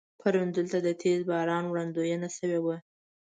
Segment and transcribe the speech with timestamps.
[0.19, 2.75] پرون دلته د تیز باران وړاندوينه شوې وه.